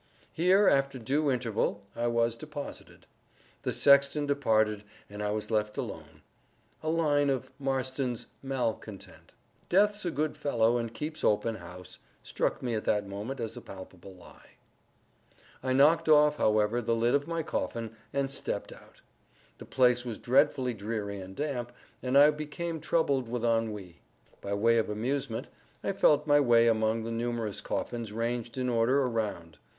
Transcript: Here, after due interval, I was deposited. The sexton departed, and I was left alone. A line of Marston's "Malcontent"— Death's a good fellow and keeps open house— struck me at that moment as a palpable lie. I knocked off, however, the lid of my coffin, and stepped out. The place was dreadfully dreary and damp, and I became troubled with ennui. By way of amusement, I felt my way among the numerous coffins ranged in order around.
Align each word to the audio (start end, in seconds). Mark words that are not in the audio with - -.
Here, 0.33 0.67
after 0.67 0.97
due 0.97 1.29
interval, 1.29 1.83
I 1.95 2.07
was 2.07 2.35
deposited. 2.35 3.05
The 3.61 3.71
sexton 3.71 4.25
departed, 4.25 4.83
and 5.11 5.21
I 5.21 5.29
was 5.29 5.51
left 5.51 5.77
alone. 5.77 6.23
A 6.81 6.89
line 6.89 7.29
of 7.29 7.51
Marston's 7.59 8.25
"Malcontent"— 8.41 9.31
Death's 9.69 10.03
a 10.03 10.09
good 10.09 10.35
fellow 10.35 10.79
and 10.79 10.91
keeps 10.91 11.23
open 11.23 11.53
house— 11.53 11.99
struck 12.23 12.63
me 12.63 12.73
at 12.73 12.85
that 12.85 13.07
moment 13.07 13.39
as 13.39 13.55
a 13.55 13.61
palpable 13.61 14.15
lie. 14.15 14.53
I 15.61 15.71
knocked 15.71 16.09
off, 16.09 16.37
however, 16.37 16.81
the 16.81 16.95
lid 16.95 17.13
of 17.13 17.27
my 17.27 17.43
coffin, 17.43 17.95
and 18.11 18.31
stepped 18.31 18.71
out. 18.73 19.01
The 19.59 19.65
place 19.65 20.03
was 20.03 20.17
dreadfully 20.17 20.73
dreary 20.73 21.19
and 21.21 21.35
damp, 21.35 21.71
and 22.01 22.17
I 22.17 22.31
became 22.31 22.79
troubled 22.79 23.29
with 23.29 23.45
ennui. 23.45 24.01
By 24.41 24.55
way 24.55 24.79
of 24.79 24.89
amusement, 24.89 25.45
I 25.83 25.91
felt 25.91 26.25
my 26.25 26.39
way 26.39 26.67
among 26.67 27.03
the 27.03 27.11
numerous 27.11 27.61
coffins 27.61 28.11
ranged 28.11 28.57
in 28.57 28.67
order 28.67 29.03
around. 29.03 29.59